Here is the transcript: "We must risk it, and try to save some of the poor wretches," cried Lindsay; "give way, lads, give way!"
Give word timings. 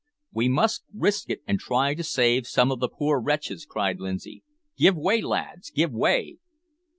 "We 0.33 0.49
must 0.49 0.83
risk 0.91 1.29
it, 1.29 1.41
and 1.45 1.59
try 1.59 1.93
to 1.93 2.03
save 2.03 2.47
some 2.47 2.71
of 2.71 2.79
the 2.79 2.89
poor 2.89 3.19
wretches," 3.19 3.67
cried 3.67 3.99
Lindsay; 3.99 4.41
"give 4.75 4.97
way, 4.97 5.21
lads, 5.21 5.69
give 5.69 5.91
way!" 5.91 6.39